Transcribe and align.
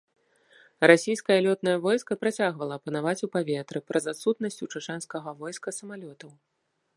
Расійскае 0.91 1.35
лётнае 1.47 1.75
войска 1.83 2.17
працягвала 2.23 2.77
панаваць 2.85 3.21
у 3.27 3.29
паветры 3.35 3.79
праз 3.91 4.03
адсутнасць 4.13 4.59
у 4.67 4.71
чачэнскага 4.75 5.29
войска 5.43 5.69
самалётаў. 5.81 6.31